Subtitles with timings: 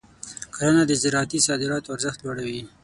[0.55, 2.61] کرنه د زراعتي صادراتو ارزښت لوړوي.